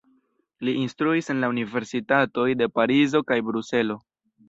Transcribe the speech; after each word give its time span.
Li 0.69 0.73
instruis 0.83 1.29
en 1.35 1.45
la 1.45 1.51
universitatoj 1.55 2.49
de 2.65 2.71
Parizo 2.81 3.25
kaj 3.33 3.43
Bruselo. 3.53 4.05